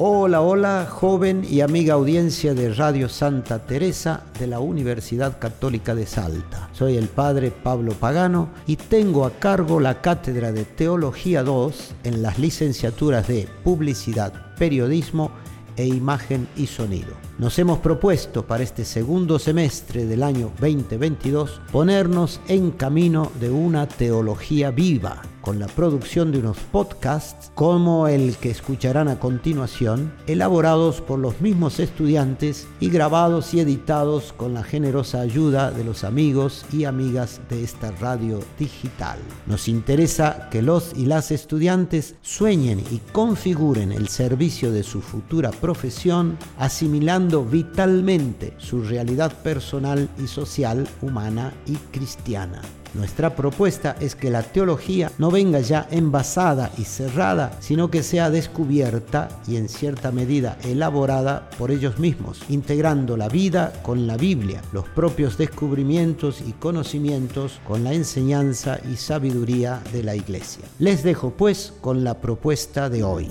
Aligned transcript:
Hola, 0.00 0.42
hola, 0.42 0.86
joven 0.88 1.44
y 1.44 1.60
amiga 1.60 1.94
audiencia 1.94 2.54
de 2.54 2.72
Radio 2.72 3.08
Santa 3.08 3.58
Teresa 3.66 4.22
de 4.38 4.46
la 4.46 4.60
Universidad 4.60 5.40
Católica 5.40 5.96
de 5.96 6.06
Salta. 6.06 6.70
Soy 6.72 6.96
el 6.96 7.08
padre 7.08 7.50
Pablo 7.50 7.94
Pagano 7.94 8.48
y 8.68 8.76
tengo 8.76 9.24
a 9.24 9.32
cargo 9.32 9.80
la 9.80 10.00
cátedra 10.00 10.52
de 10.52 10.64
Teología 10.64 11.42
2 11.42 11.94
en 12.04 12.22
las 12.22 12.38
licenciaturas 12.38 13.26
de 13.26 13.48
Publicidad, 13.64 14.54
Periodismo 14.56 15.32
e 15.76 15.88
Imagen 15.88 16.46
y 16.56 16.68
Sonido. 16.68 17.27
Nos 17.38 17.56
hemos 17.60 17.78
propuesto 17.78 18.44
para 18.48 18.64
este 18.64 18.84
segundo 18.84 19.38
semestre 19.38 20.06
del 20.06 20.24
año 20.24 20.50
2022 20.58 21.60
ponernos 21.70 22.40
en 22.48 22.72
camino 22.72 23.30
de 23.38 23.48
una 23.48 23.86
teología 23.86 24.72
viva 24.72 25.22
con 25.40 25.60
la 25.60 25.68
producción 25.68 26.32
de 26.32 26.40
unos 26.40 26.58
podcasts 26.58 27.50
como 27.54 28.08
el 28.08 28.36
que 28.36 28.50
escucharán 28.50 29.08
a 29.08 29.20
continuación, 29.20 30.12
elaborados 30.26 31.00
por 31.00 31.20
los 31.20 31.40
mismos 31.40 31.78
estudiantes 31.80 32.66
y 32.80 32.90
grabados 32.90 33.54
y 33.54 33.60
editados 33.60 34.34
con 34.36 34.52
la 34.52 34.62
generosa 34.62 35.20
ayuda 35.20 35.70
de 35.70 35.84
los 35.84 36.04
amigos 36.04 36.66
y 36.72 36.84
amigas 36.84 37.40
de 37.48 37.62
esta 37.62 37.92
radio 37.92 38.40
digital. 38.58 39.18
Nos 39.46 39.68
interesa 39.68 40.48
que 40.50 40.60
los 40.60 40.92
y 40.94 41.06
las 41.06 41.30
estudiantes 41.30 42.16
sueñen 42.20 42.80
y 42.90 42.98
configuren 43.12 43.92
el 43.92 44.08
servicio 44.08 44.70
de 44.72 44.82
su 44.82 45.00
futura 45.00 45.50
profesión, 45.50 46.36
asimilando 46.58 47.27
vitalmente 47.28 48.54
su 48.58 48.82
realidad 48.82 49.32
personal 49.42 50.08
y 50.22 50.26
social, 50.26 50.88
humana 51.02 51.52
y 51.66 51.74
cristiana. 51.92 52.62
Nuestra 52.94 53.36
propuesta 53.36 53.96
es 54.00 54.14
que 54.14 54.30
la 54.30 54.42
teología 54.42 55.12
no 55.18 55.30
venga 55.30 55.60
ya 55.60 55.86
envasada 55.90 56.72
y 56.78 56.84
cerrada, 56.84 57.56
sino 57.60 57.90
que 57.90 58.02
sea 58.02 58.30
descubierta 58.30 59.28
y 59.46 59.56
en 59.56 59.68
cierta 59.68 60.10
medida 60.10 60.58
elaborada 60.64 61.50
por 61.58 61.70
ellos 61.70 61.98
mismos, 61.98 62.40
integrando 62.48 63.16
la 63.16 63.28
vida 63.28 63.72
con 63.82 64.06
la 64.06 64.16
Biblia, 64.16 64.62
los 64.72 64.88
propios 64.88 65.36
descubrimientos 65.36 66.40
y 66.40 66.52
conocimientos 66.52 67.60
con 67.66 67.84
la 67.84 67.92
enseñanza 67.92 68.80
y 68.90 68.96
sabiduría 68.96 69.82
de 69.92 70.02
la 70.02 70.16
Iglesia. 70.16 70.64
Les 70.78 71.02
dejo 71.02 71.30
pues 71.30 71.74
con 71.80 72.04
la 72.04 72.20
propuesta 72.20 72.88
de 72.88 73.04
hoy. 73.04 73.28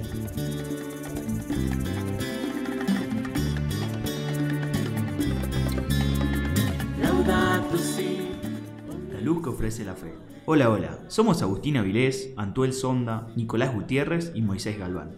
Que 9.35 9.49
ofrece 9.49 9.83
la 9.83 9.95
fe. 9.95 10.13
Hola, 10.45 10.69
hola, 10.69 10.99
somos 11.09 11.41
Agustín 11.41 11.75
Avilés, 11.75 12.33
Antuel 12.37 12.71
Sonda, 12.71 13.27
Nicolás 13.35 13.73
Gutiérrez 13.75 14.31
y 14.33 14.41
Moisés 14.41 14.79
Galván, 14.79 15.17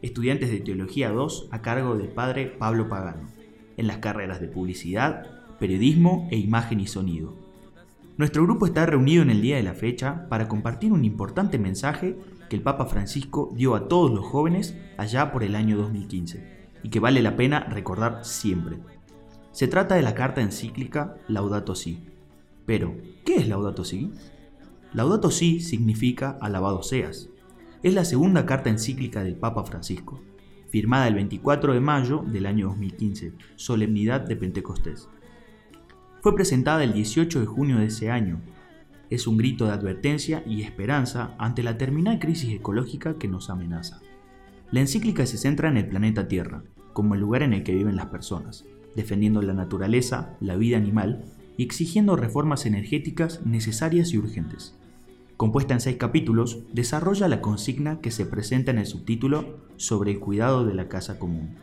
estudiantes 0.00 0.50
de 0.50 0.60
Teología 0.60 1.10
2 1.10 1.48
a 1.50 1.60
cargo 1.60 1.94
del 1.94 2.08
padre 2.08 2.46
Pablo 2.46 2.88
Pagano, 2.88 3.28
en 3.76 3.86
las 3.86 3.98
carreras 3.98 4.40
de 4.40 4.48
Publicidad, 4.48 5.26
Periodismo 5.58 6.26
e 6.30 6.38
Imagen 6.38 6.80
y 6.80 6.86
Sonido. 6.86 7.36
Nuestro 8.16 8.44
grupo 8.44 8.64
está 8.64 8.86
reunido 8.86 9.22
en 9.22 9.28
el 9.28 9.42
día 9.42 9.56
de 9.56 9.62
la 9.62 9.74
fecha 9.74 10.26
para 10.30 10.48
compartir 10.48 10.92
un 10.92 11.04
importante 11.04 11.58
mensaje 11.58 12.16
que 12.48 12.56
el 12.56 12.62
Papa 12.62 12.86
Francisco 12.86 13.52
dio 13.54 13.74
a 13.74 13.88
todos 13.88 14.10
los 14.10 14.24
jóvenes 14.24 14.74
allá 14.96 15.32
por 15.32 15.44
el 15.44 15.54
año 15.54 15.76
2015 15.76 16.70
y 16.82 16.88
que 16.88 16.98
vale 16.98 17.20
la 17.20 17.36
pena 17.36 17.60
recordar 17.60 18.24
siempre. 18.24 18.78
Se 19.52 19.68
trata 19.68 19.96
de 19.96 20.02
la 20.02 20.14
carta 20.14 20.40
encíclica 20.40 21.16
Laudato 21.28 21.74
Si, 21.74 22.10
pero, 22.70 22.96
¿qué 23.24 23.34
es 23.34 23.48
Laudato 23.48 23.82
Si? 23.82 24.12
Laudato 24.92 25.32
Si 25.32 25.58
significa 25.58 26.38
alabado 26.40 26.84
seas. 26.84 27.28
Es 27.82 27.94
la 27.94 28.04
segunda 28.04 28.46
carta 28.46 28.70
encíclica 28.70 29.24
del 29.24 29.34
Papa 29.34 29.64
Francisco, 29.64 30.20
firmada 30.68 31.08
el 31.08 31.16
24 31.16 31.72
de 31.72 31.80
mayo 31.80 32.24
del 32.24 32.46
año 32.46 32.68
2015, 32.68 33.32
solemnidad 33.56 34.20
de 34.20 34.36
Pentecostés. 34.36 35.08
Fue 36.20 36.32
presentada 36.36 36.84
el 36.84 36.92
18 36.92 37.40
de 37.40 37.46
junio 37.46 37.78
de 37.78 37.86
ese 37.86 38.08
año. 38.08 38.40
Es 39.10 39.26
un 39.26 39.36
grito 39.36 39.66
de 39.66 39.72
advertencia 39.72 40.44
y 40.46 40.62
esperanza 40.62 41.34
ante 41.38 41.64
la 41.64 41.76
terminal 41.76 42.20
crisis 42.20 42.54
ecológica 42.54 43.18
que 43.18 43.26
nos 43.26 43.50
amenaza. 43.50 44.00
La 44.70 44.78
encíclica 44.78 45.26
se 45.26 45.38
centra 45.38 45.70
en 45.70 45.76
el 45.76 45.88
planeta 45.88 46.28
Tierra, 46.28 46.62
como 46.92 47.16
el 47.16 47.20
lugar 47.20 47.42
en 47.42 47.52
el 47.52 47.64
que 47.64 47.74
viven 47.74 47.96
las 47.96 48.06
personas, 48.06 48.64
defendiendo 48.94 49.42
la 49.42 49.54
naturaleza, 49.54 50.36
la 50.38 50.54
vida 50.54 50.76
animal 50.76 51.24
y 51.60 51.62
exigiendo 51.62 52.16
reformas 52.16 52.64
energéticas 52.64 53.44
necesarias 53.44 54.14
y 54.14 54.18
urgentes. 54.18 54.74
Compuesta 55.36 55.74
en 55.74 55.82
seis 55.82 55.98
capítulos, 55.98 56.60
desarrolla 56.72 57.28
la 57.28 57.42
consigna 57.42 58.00
que 58.00 58.10
se 58.10 58.24
presenta 58.24 58.70
en 58.70 58.78
el 58.78 58.86
subtítulo 58.86 59.58
sobre 59.76 60.12
el 60.12 60.20
cuidado 60.20 60.64
de 60.64 60.72
la 60.72 60.88
casa 60.88 61.18
común. 61.18 61.56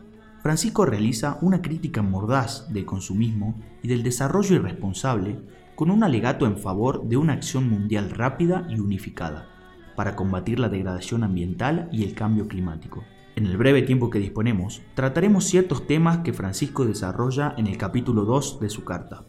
Francisco 0.44 0.85
realiza 0.85 1.40
una 1.41 1.63
crítica 1.63 2.03
mordaz 2.03 2.72
del 2.72 2.85
consumismo 2.85 3.59
y 3.81 3.88
del 3.88 4.03
desarrollo 4.03 4.58
irresponsable 4.58 5.40
con 5.74 5.90
un 5.90 6.03
alegato 6.03 6.46
en 6.46 6.59
favor 6.59 7.09
de 7.09 7.18
una 7.18 7.34
acción 7.34 7.68
mundial 7.68 8.12
rápida 8.12 8.68
y 8.69 8.79
unificada 8.79 9.50
para 9.96 10.16
combatir 10.16 10.59
la 10.59 10.69
degradación 10.69 11.24
ambiental 11.24 11.90
y 11.91 12.03
el 12.03 12.14
cambio 12.14 12.47
climático. 12.47 13.03
En 13.35 13.47
el 13.47 13.58
breve 13.58 13.81
tiempo 13.81 14.12
que 14.12 14.19
disponemos, 14.19 14.84
trataremos 14.94 15.46
ciertos 15.46 15.88
temas 15.88 16.19
que 16.19 16.34
Francisco 16.34 16.85
desarrolla 16.85 17.56
en 17.58 17.66
el 17.66 17.78
capítulo 17.78 18.25
2 18.25 18.59
de 18.59 18.69
su 18.69 18.84
carta. 18.84 19.25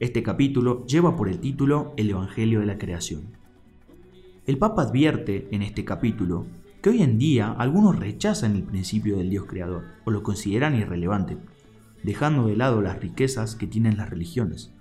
Este 0.00 0.24
capítulo 0.24 0.84
lleva 0.86 1.14
por 1.14 1.28
el 1.28 1.38
título 1.38 1.94
El 1.96 2.10
Evangelio 2.10 2.58
de 2.58 2.66
la 2.66 2.78
Creación. 2.78 3.36
El 4.44 4.58
Papa 4.58 4.82
advierte 4.82 5.46
en 5.52 5.62
este 5.62 5.84
capítulo 5.84 6.46
que 6.82 6.90
hoy 6.90 7.00
en 7.00 7.16
día 7.16 7.52
algunos 7.52 7.96
rechazan 7.96 8.56
el 8.56 8.64
principio 8.64 9.16
del 9.16 9.30
Dios 9.30 9.44
creador 9.46 9.84
o 10.04 10.10
lo 10.10 10.24
consideran 10.24 10.74
irrelevante, 10.74 11.36
dejando 12.02 12.48
de 12.48 12.56
lado 12.56 12.82
las 12.82 12.98
riquezas 12.98 13.54
que 13.54 13.68
tienen 13.68 13.96
las 13.96 14.10
religiones, 14.10 14.72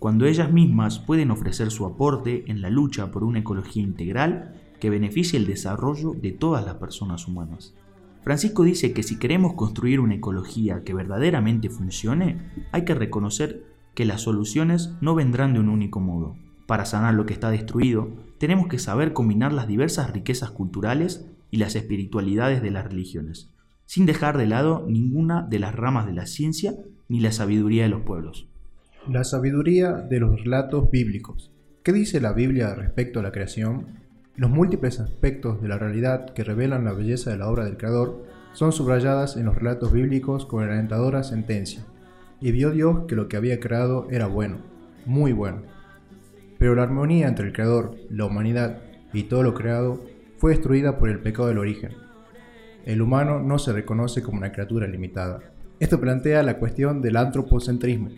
cuando 0.00 0.26
ellas 0.26 0.52
mismas 0.52 0.98
pueden 0.98 1.30
ofrecer 1.30 1.70
su 1.70 1.86
aporte 1.86 2.42
en 2.48 2.62
la 2.62 2.68
lucha 2.68 3.12
por 3.12 3.22
una 3.22 3.38
ecología 3.38 3.84
integral 3.84 4.60
que 4.80 4.90
beneficie 4.90 5.38
el 5.38 5.46
desarrollo 5.46 6.14
de 6.20 6.32
todas 6.32 6.64
las 6.64 6.74
personas 6.74 7.28
humanas. 7.28 7.74
Francisco 8.22 8.64
dice 8.64 8.92
que 8.92 9.04
si 9.04 9.20
queremos 9.20 9.54
construir 9.54 10.00
una 10.00 10.16
ecología 10.16 10.82
que 10.82 10.94
verdaderamente 10.94 11.70
funcione, 11.70 12.38
hay 12.72 12.84
que 12.84 12.96
reconocer 12.96 13.71
que 13.94 14.04
las 14.04 14.22
soluciones 14.22 14.94
no 15.00 15.14
vendrán 15.14 15.52
de 15.52 15.60
un 15.60 15.68
único 15.68 16.00
modo. 16.00 16.36
Para 16.66 16.84
sanar 16.84 17.14
lo 17.14 17.26
que 17.26 17.34
está 17.34 17.50
destruido, 17.50 18.10
tenemos 18.38 18.68
que 18.68 18.78
saber 18.78 19.12
combinar 19.12 19.52
las 19.52 19.68
diversas 19.68 20.10
riquezas 20.12 20.50
culturales 20.50 21.26
y 21.50 21.58
las 21.58 21.76
espiritualidades 21.76 22.62
de 22.62 22.70
las 22.70 22.84
religiones, 22.84 23.50
sin 23.84 24.06
dejar 24.06 24.38
de 24.38 24.46
lado 24.46 24.86
ninguna 24.88 25.42
de 25.42 25.58
las 25.58 25.74
ramas 25.74 26.06
de 26.06 26.14
la 26.14 26.26
ciencia 26.26 26.74
ni 27.08 27.20
la 27.20 27.32
sabiduría 27.32 27.82
de 27.82 27.90
los 27.90 28.02
pueblos. 28.02 28.48
La 29.08 29.24
sabiduría 29.24 29.92
de 29.92 30.20
los 30.20 30.42
relatos 30.42 30.90
bíblicos. 30.90 31.52
¿Qué 31.82 31.92
dice 31.92 32.20
la 32.20 32.32
Biblia 32.32 32.74
respecto 32.74 33.20
a 33.20 33.22
la 33.22 33.32
creación? 33.32 33.98
Los 34.36 34.50
múltiples 34.50 34.98
aspectos 34.98 35.60
de 35.60 35.68
la 35.68 35.76
realidad 35.76 36.32
que 36.32 36.44
revelan 36.44 36.84
la 36.84 36.92
belleza 36.92 37.30
de 37.30 37.36
la 37.36 37.48
obra 37.48 37.64
del 37.64 37.76
Creador 37.76 38.24
son 38.52 38.72
subrayadas 38.72 39.36
en 39.36 39.46
los 39.46 39.56
relatos 39.56 39.92
bíblicos 39.92 40.46
con 40.46 40.62
alentadora 40.62 41.22
sentencia. 41.22 41.84
Y 42.42 42.50
vio 42.52 42.72
Dios 42.72 43.04
que 43.06 43.14
lo 43.14 43.28
que 43.28 43.36
había 43.36 43.60
creado 43.60 44.08
era 44.10 44.26
bueno, 44.26 44.58
muy 45.06 45.32
bueno. 45.32 45.62
Pero 46.58 46.74
la 46.74 46.82
armonía 46.82 47.28
entre 47.28 47.46
el 47.46 47.52
Creador, 47.52 47.94
la 48.10 48.26
humanidad 48.26 48.82
y 49.12 49.22
todo 49.24 49.44
lo 49.44 49.54
creado 49.54 50.04
fue 50.38 50.50
destruida 50.50 50.98
por 50.98 51.08
el 51.08 51.20
pecado 51.20 51.46
del 51.46 51.58
origen. 51.58 51.92
El 52.84 53.00
humano 53.00 53.40
no 53.40 53.60
se 53.60 53.72
reconoce 53.72 54.22
como 54.22 54.38
una 54.38 54.50
criatura 54.50 54.88
limitada. 54.88 55.38
Esto 55.78 56.00
plantea 56.00 56.42
la 56.42 56.58
cuestión 56.58 57.00
del 57.00 57.16
antropocentrismo. 57.16 58.10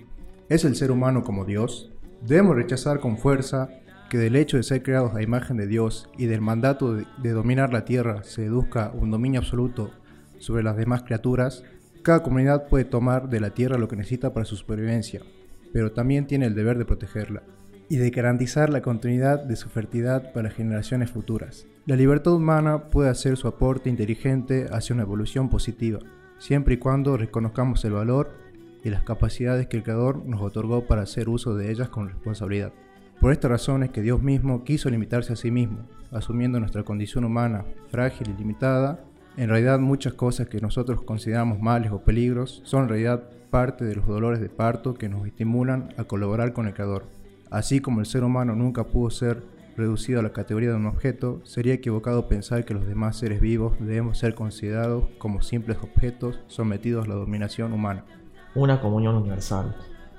¿Es 0.49 0.65
el 0.65 0.75
ser 0.75 0.91
humano 0.91 1.23
como 1.23 1.45
Dios? 1.45 1.93
Debemos 2.27 2.57
rechazar 2.57 3.01
con 3.01 3.19
fuerza 3.19 3.69
que 4.09 4.17
del 4.17 4.37
hecho 4.37 4.57
de 4.57 4.63
ser 4.63 4.83
creados 4.83 5.15
a 5.15 5.23
imagen 5.23 5.59
de 5.59 5.67
Dios 5.67 6.09
y 6.17 6.27
del 6.27 6.41
mandato 6.41 6.95
de, 6.95 7.33
dominar 7.33 7.75
la 7.75 7.85
tierra 7.85 8.23
se 8.23 8.43
deduzca 8.43 8.91
un 8.95 9.11
dominio 9.11 9.41
absoluto 9.41 9.91
sobre 10.39 10.63
las 10.63 10.77
demás 10.77 11.03
criaturas, 11.03 11.63
cada 12.05 12.23
comunidad 12.23 12.69
puede 12.69 12.85
tomar 12.85 13.31
de 13.31 13.41
la 13.41 13.51
tierra 13.51 13.79
lo 13.79 13.89
que 13.89 13.97
necesita 13.97 14.35
para 14.35 14.45
su 14.45 14.57
supervivencia, 14.57 15.23
pero 15.73 15.91
también 15.93 16.27
tiene 16.27 16.45
el 16.45 16.55
deber 16.55 16.77
de 16.77 16.85
protegerla 16.85 17.43
y 17.89 17.97
de 17.97 18.11
garantizar 18.11 18.69
la 18.69 18.83
continuidad 18.83 19.43
de 19.43 19.57
su 19.57 19.71
fertilidad 19.71 20.33
para 20.35 20.51
generaciones 20.51 21.11
futuras. 21.11 21.67
La 21.87 21.97
libertad 21.97 22.35
humana 22.35 22.91
puede 22.91 23.09
hacer 23.09 23.39
su 23.39 23.49
aporte 23.49 23.89
inteligente 23.89 24.67
hacia 24.71 24.93
una 24.93 25.05
evolución 25.05 25.49
positiva, 25.49 25.99
siempre 26.39 26.75
y 26.75 26.77
cuando 26.77 27.17
reconozcamos 27.17 27.83
el 27.87 27.93
valor 27.93 28.33
y 28.85 28.91
las 28.91 29.03
capacidades 29.03 29.67
que 29.67 29.79
el 29.79 29.83
Creador 29.83 30.27
nos 30.27 30.43
otorgó 30.43 30.87
para 30.87 31.03
hacer 31.03 31.31
uso 31.31 31.57
de 31.57 31.71
ellas 31.71 31.89
con 31.89 32.11
responsabilidad. 32.11 32.75
Por 33.19 33.33
esta 33.33 33.49
razón 33.49 33.83
es 33.83 33.91
que 33.91 34.03
Dios 34.03 34.23
mismo 34.23 34.63
quiso 34.63 34.91
limitarse 34.91 35.33
a 35.33 35.37
sí 35.37 35.51
mismo, 35.51 35.89
asumiendo 36.11 36.61
nuestra 36.61 36.83
condición 36.83 37.25
humana 37.25 37.65
frágil 37.89 38.29
y 38.29 38.39
limitada 38.39 39.03
en 39.37 39.49
realidad 39.49 39.81
muchas 39.81 40.15
cosas 40.15 40.49
que 40.49 40.61
nosotros 40.61 41.03
consideramos 41.03 41.61
males 41.61 41.91
o 41.91 42.05
peligros 42.05 42.63
son 42.65 42.85
en 42.85 42.89
realidad 42.91 43.29
parte 43.51 43.85
de 43.85 43.97
los 43.97 44.07
dolores 44.07 44.41
de 44.41 44.49
parto 44.49 44.95
que 44.95 45.09
nos 45.09 45.27
estimulan 45.27 45.93
a 45.97 46.05
colaborar 46.05 46.53
con 46.53 46.67
el 46.67 46.75
Creador. 46.75 47.07
Así 47.51 47.81
como 47.81 48.01
el 48.01 48.07
ser 48.07 48.25
humano 48.25 48.55
nunca 48.55 48.85
pudo 48.85 49.11
ser 49.11 49.43
reducido 49.77 50.21
a 50.21 50.23
la 50.23 50.33
categoría 50.33 50.71
de 50.71 50.77
un 50.77 50.87
objeto, 50.87 51.41
sería 51.45 51.75
equivocado 51.75 52.29
pensar 52.29 52.65
que 52.65 52.75
los 52.75 52.87
demás 52.87 53.17
seres 53.17 53.41
vivos 53.41 53.75
debemos 53.81 54.19
ser 54.19 54.35
considerados 54.35 55.05
como 55.19 55.43
simples 55.43 55.79
objetos 55.83 56.41
sometidos 56.47 57.05
a 57.05 57.09
la 57.09 57.15
dominación 57.17 57.73
humana. 57.73 58.05
Una 58.55 58.81
comunión 58.81 59.17
universal. 59.17 59.77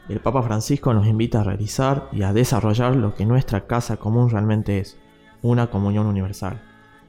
El 0.09 0.19
Papa 0.19 0.43
Francisco 0.43 0.93
nos 0.93 1.07
invita 1.07 1.41
a 1.41 1.43
realizar 1.43 2.09
y 2.11 2.23
a 2.23 2.33
desarrollar 2.33 2.95
lo 2.95 3.15
que 3.15 3.25
nuestra 3.25 3.65
casa 3.65 3.97
común 3.97 4.29
realmente 4.29 4.79
es, 4.79 4.97
una 5.41 5.67
comunión 5.67 6.05
universal. 6.05 6.61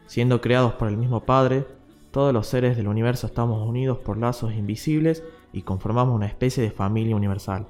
Siendo 0.07 0.41
creados 0.41 0.75
por 0.75 0.89
el 0.89 0.97
mismo 0.97 1.25
Padre, 1.25 1.67
todos 2.11 2.33
los 2.33 2.47
seres 2.47 2.77
del 2.77 2.89
universo 2.89 3.27
estamos 3.27 3.67
unidos 3.67 3.99
por 3.99 4.19
lazos 4.19 4.53
invisibles 4.55 5.25
y 5.53 5.63
conformamos 5.63 6.15
una 6.15 6.27
especie 6.27 6.63
de 6.63 6.71
familia 6.71 7.17
universal, 7.17 7.67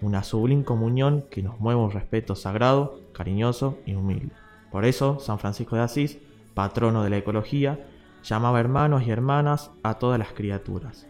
una 0.00 0.22
sublime 0.22 0.64
comunión 0.64 1.24
que 1.30 1.42
nos 1.42 1.60
mueve 1.60 1.80
un 1.80 1.90
respeto 1.90 2.34
sagrado, 2.34 3.00
cariñoso 3.12 3.78
y 3.86 3.94
humilde. 3.94 4.32
Por 4.70 4.84
eso, 4.84 5.18
San 5.20 5.38
Francisco 5.38 5.76
de 5.76 5.82
Asís, 5.82 6.18
patrono 6.54 7.02
de 7.02 7.10
la 7.10 7.16
ecología, 7.18 7.86
llamaba 8.22 8.60
hermanos 8.60 9.06
y 9.06 9.10
hermanas 9.10 9.70
a 9.82 9.98
todas 9.98 10.18
las 10.18 10.32
criaturas. 10.32 11.06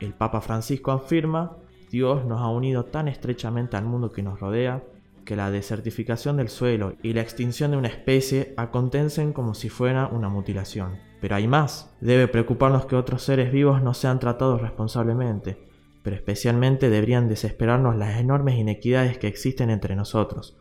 El 0.00 0.14
Papa 0.14 0.40
Francisco 0.40 0.90
afirma, 0.90 1.56
Dios 1.90 2.24
nos 2.24 2.40
ha 2.40 2.48
unido 2.48 2.84
tan 2.86 3.08
estrechamente 3.08 3.76
al 3.76 3.84
mundo 3.84 4.10
que 4.10 4.22
nos 4.22 4.40
rodea, 4.40 4.82
que 5.30 5.36
la 5.36 5.52
desertificación 5.52 6.38
del 6.38 6.48
suelo 6.48 6.94
y 7.04 7.12
la 7.12 7.20
extinción 7.20 7.70
de 7.70 7.76
una 7.76 7.86
especie 7.86 8.52
acontecen 8.56 9.32
como 9.32 9.54
si 9.54 9.68
fuera 9.68 10.08
una 10.08 10.28
mutilación. 10.28 10.98
Pero 11.20 11.36
hay 11.36 11.46
más. 11.46 11.94
Debe 12.00 12.26
preocuparnos 12.26 12.86
que 12.86 12.96
otros 12.96 13.22
seres 13.22 13.52
vivos 13.52 13.80
no 13.80 13.94
sean 13.94 14.18
tratados 14.18 14.60
responsablemente, 14.60 15.68
pero 16.02 16.16
especialmente 16.16 16.90
deberían 16.90 17.28
desesperarnos 17.28 17.94
las 17.94 18.18
enormes 18.18 18.58
inequidades 18.58 19.18
que 19.18 19.28
existen 19.28 19.70
entre 19.70 19.94
nosotros, 19.94 20.58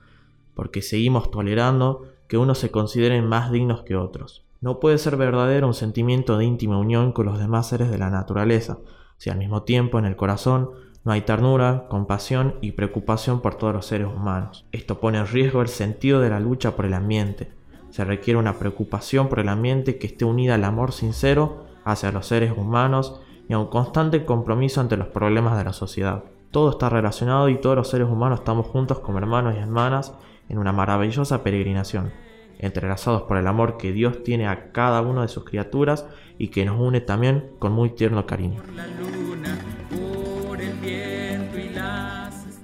porque 0.53 0.83
seguimos 0.83 1.31
tolerando 1.31 2.03
que 2.27 2.37
unos 2.37 2.59
se 2.59 2.69
consideren 2.69 3.25
más 3.25 3.51
dignos 3.51 3.81
que 3.81 3.95
otros. 3.95 4.45
No 4.61 4.79
puede 4.79 4.99
ser 4.99 5.17
verdadero 5.17 5.65
un 5.65 5.73
sentimiento 5.73 6.37
de 6.37 6.45
íntima 6.45 6.77
unión 6.77 7.11
con 7.11 7.25
los 7.25 7.39
demás 7.39 7.69
seres 7.69 7.89
de 7.89 7.97
la 7.97 8.11
naturaleza, 8.11 8.77
si 9.17 9.31
al 9.31 9.39
mismo 9.39 9.63
tiempo 9.63 9.97
en 9.97 10.05
el 10.05 10.15
corazón 10.15 10.69
no 11.05 11.13
hay 11.13 11.21
ternura, 11.21 11.85
compasión 11.89 12.55
y 12.61 12.73
preocupación 12.73 13.41
por 13.41 13.55
todos 13.55 13.73
los 13.73 13.85
seres 13.85 14.07
humanos. 14.07 14.65
Esto 14.71 14.99
pone 14.99 15.17
en 15.17 15.27
riesgo 15.27 15.61
el 15.61 15.69
sentido 15.69 16.19
de 16.19 16.29
la 16.29 16.39
lucha 16.39 16.75
por 16.75 16.85
el 16.85 16.93
ambiente. 16.93 17.51
Se 17.89 18.03
requiere 18.03 18.39
una 18.39 18.59
preocupación 18.59 19.29
por 19.29 19.39
el 19.39 19.49
ambiente 19.49 19.97
que 19.97 20.07
esté 20.07 20.25
unida 20.25 20.55
al 20.55 20.63
amor 20.63 20.91
sincero 20.91 21.63
hacia 21.85 22.11
los 22.11 22.27
seres 22.27 22.53
humanos 22.55 23.21
y 23.47 23.53
a 23.53 23.59
un 23.59 23.67
constante 23.67 24.25
compromiso 24.25 24.81
ante 24.81 24.97
los 24.97 25.07
problemas 25.07 25.57
de 25.57 25.63
la 25.63 25.73
sociedad. 25.73 26.23
Todo 26.51 26.71
está 26.71 26.89
relacionado 26.89 27.47
y 27.49 27.59
todos 27.59 27.75
los 27.75 27.89
seres 27.89 28.07
humanos 28.07 28.39
estamos 28.39 28.67
juntos 28.67 28.99
como 28.99 29.19
hermanos 29.19 29.55
y 29.55 29.59
hermanas 29.59 30.13
en 30.49 30.57
una 30.57 30.71
maravillosa 30.73 31.43
peregrinación, 31.43 32.11
entrelazados 32.59 33.23
por 33.23 33.37
el 33.37 33.47
amor 33.47 33.77
que 33.77 33.93
Dios 33.93 34.23
tiene 34.23 34.47
a 34.47 34.71
cada 34.71 35.01
una 35.01 35.21
de 35.21 35.27
sus 35.27 35.45
criaturas 35.45 36.05
y 36.37 36.49
que 36.49 36.65
nos 36.65 36.79
une 36.79 37.01
también 37.01 37.51
con 37.59 37.71
muy 37.71 37.91
tierno 37.91 38.25
cariño. 38.25 38.61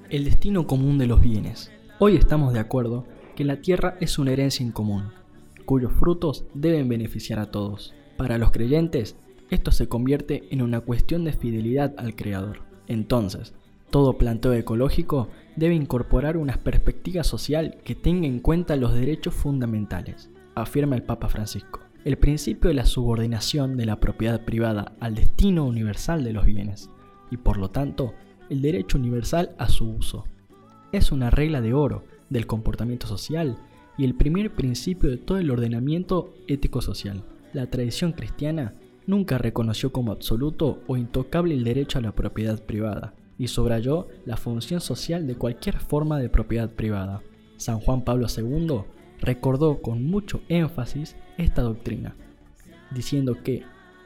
El 0.09 0.23
destino 0.23 0.65
común 0.65 0.97
de 0.97 1.07
los 1.07 1.19
bienes. 1.19 1.71
Hoy 1.99 2.15
estamos 2.15 2.53
de 2.53 2.59
acuerdo 2.59 3.05
que 3.35 3.43
la 3.43 3.61
tierra 3.61 3.97
es 3.99 4.17
una 4.17 4.31
herencia 4.31 4.65
en 4.65 4.71
común, 4.71 5.11
cuyos 5.65 5.91
frutos 5.91 6.45
deben 6.53 6.87
beneficiar 6.87 7.39
a 7.39 7.51
todos. 7.51 7.93
Para 8.15 8.37
los 8.37 8.51
creyentes, 8.51 9.17
esto 9.49 9.71
se 9.71 9.89
convierte 9.89 10.47
en 10.51 10.61
una 10.61 10.79
cuestión 10.79 11.25
de 11.25 11.33
fidelidad 11.33 11.93
al 11.97 12.15
Creador. 12.15 12.59
Entonces, 12.87 13.53
todo 13.89 14.17
planteo 14.17 14.53
ecológico 14.53 15.27
debe 15.57 15.75
incorporar 15.75 16.37
una 16.37 16.55
perspectiva 16.57 17.25
social 17.25 17.77
que 17.83 17.95
tenga 17.95 18.27
en 18.27 18.39
cuenta 18.39 18.77
los 18.77 18.93
derechos 18.93 19.33
fundamentales, 19.33 20.29
afirma 20.55 20.95
el 20.95 21.03
Papa 21.03 21.27
Francisco. 21.27 21.81
El 22.05 22.17
principio 22.17 22.69
de 22.69 22.75
la 22.75 22.85
subordinación 22.85 23.75
de 23.75 23.85
la 23.85 23.99
propiedad 23.99 24.45
privada 24.45 24.95
al 25.01 25.15
destino 25.15 25.65
universal 25.65 26.23
de 26.23 26.33
los 26.33 26.45
bienes, 26.45 26.89
y 27.31 27.37
por 27.37 27.57
lo 27.57 27.69
tanto 27.69 28.13
el 28.49 28.61
derecho 28.61 28.97
universal 28.97 29.55
a 29.57 29.69
su 29.69 29.89
uso. 29.89 30.25
Es 30.91 31.11
una 31.11 31.29
regla 31.29 31.61
de 31.61 31.73
oro 31.73 32.03
del 32.29 32.47
comportamiento 32.47 33.07
social 33.07 33.57
y 33.97 34.05
el 34.05 34.15
primer 34.15 34.53
principio 34.53 35.09
de 35.09 35.17
todo 35.17 35.37
el 35.37 35.51
ordenamiento 35.51 36.33
ético-social. 36.47 37.23
La 37.53 37.67
tradición 37.69 38.11
cristiana 38.11 38.75
nunca 39.07 39.37
reconoció 39.37 39.91
como 39.91 40.11
absoluto 40.11 40.79
o 40.87 40.97
intocable 40.97 41.53
el 41.53 41.63
derecho 41.63 41.99
a 41.99 42.01
la 42.01 42.13
propiedad 42.13 42.61
privada 42.63 43.13
y 43.37 43.47
subrayó 43.47 44.07
la 44.25 44.37
función 44.37 44.81
social 44.81 45.27
de 45.27 45.35
cualquier 45.35 45.79
forma 45.79 46.19
de 46.19 46.29
propiedad 46.29 46.69
privada. 46.69 47.21
San 47.57 47.79
Juan 47.79 48.03
Pablo 48.03 48.27
II 48.35 48.81
recordó 49.21 49.81
con 49.81 50.03
mucho 50.03 50.41
énfasis 50.49 51.15
esta 51.37 51.61
doctrina, 51.61 52.15
diciendo 52.91 53.37
que 53.43 53.63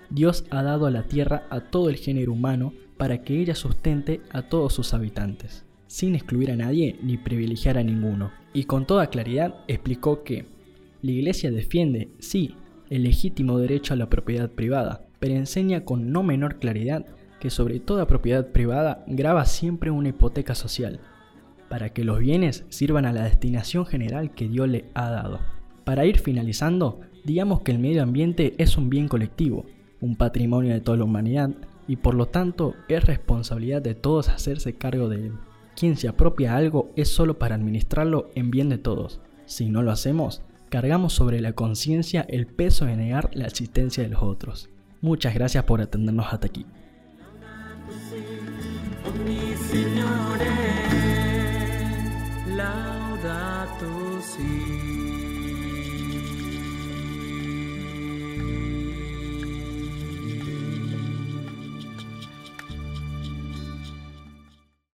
Dios 0.10 0.46
ha 0.50 0.64
dado 0.64 0.86
a 0.86 0.92
la 0.92 1.04
tierra 1.04 1.44
a 1.50 1.62
todo 1.62 1.90
el 1.90 1.98
género 1.98 2.34
humano 2.34 2.74
para 3.00 3.22
que 3.22 3.40
ella 3.40 3.56
sustente 3.56 4.20
a 4.30 4.42
todos 4.42 4.74
sus 4.74 4.94
habitantes, 4.94 5.64
sin 5.88 6.16
excluir 6.16 6.52
a 6.52 6.58
nadie 6.58 7.00
ni 7.02 7.18
privilegiar 7.18 7.78
a 7.78 7.84
ninguno. 7.84 8.32
Y 8.54 8.66
con 8.66 8.86
toda 8.86 9.08
claridad 9.08 9.56
explicó 9.70 10.24
que 10.24 10.48
la 11.02 11.12
Iglesia 11.12 11.50
defiende, 11.50 12.10
sí, 12.20 12.56
el 12.90 13.04
legítimo 13.04 13.58
derecho 13.58 13.94
a 13.94 13.98
la 13.98 14.10
propiedad 14.10 14.52
privada, 14.52 15.06
pero 15.20 15.34
enseña 15.36 15.86
con 15.86 16.12
no 16.12 16.24
menor 16.24 16.60
claridad 16.60 17.06
que 17.40 17.50
sobre 17.50 17.80
toda 17.80 18.06
propiedad 18.06 18.52
privada 18.52 19.06
graba 19.08 19.46
siempre 19.46 19.92
una 19.92 20.10
hipoteca 20.10 20.54
social, 20.54 21.00
para 21.70 21.94
que 21.94 22.04
los 22.04 22.20
bienes 22.20 22.66
sirvan 22.68 23.06
a 23.06 23.14
la 23.14 23.24
destinación 23.24 23.86
general 23.86 24.32
que 24.32 24.50
Dios 24.50 24.68
le 24.68 24.90
ha 24.94 25.10
dado. 25.10 25.40
Para 25.86 26.06
ir 26.06 26.20
finalizando, 26.20 27.00
digamos 27.24 27.62
que 27.62 27.72
el 27.72 27.80
medio 27.80 28.04
ambiente 28.04 28.56
es 28.58 28.78
un 28.78 28.90
bien 28.90 29.08
colectivo, 29.08 29.66
un 30.02 30.18
patrimonio 30.18 30.74
de 30.74 30.82
toda 30.82 30.98
la 30.98 31.06
humanidad 31.06 31.52
y 31.90 31.96
por 31.96 32.14
lo 32.14 32.28
tanto 32.28 32.76
es 32.88 33.04
responsabilidad 33.04 33.82
de 33.82 33.96
todos 33.96 34.30
hacerse 34.30 34.76
cargo 34.76 35.10
de 35.10 35.26
él. 35.26 35.34
Quien 35.76 35.98
se 35.98 36.08
apropia 36.08 36.56
algo 36.56 36.92
es 36.96 37.10
solo 37.10 37.40
para 37.40 37.56
administrarlo 37.56 38.30
en 38.36 38.52
bien 38.52 38.70
de 38.70 38.78
todos. 38.78 39.22
Si 39.48 39.70
no 39.70 39.82
lo 39.82 39.92
hacemos, 39.92 40.44
cargamos 40.70 41.14
sobre 41.14 41.42
la 41.42 41.54
conciencia 41.54 42.22
el 42.30 42.46
peso 42.46 42.86
de 42.86 42.96
negar 42.96 43.32
la 43.34 43.48
existencia 43.48 44.04
de 44.04 44.10
los 44.10 44.22
otros. 44.22 44.70
Muchas 45.02 45.34
gracias 45.34 45.64
por 45.64 45.82
atendernos 45.82 46.28
hasta 46.32 46.46
aquí. 46.46 46.68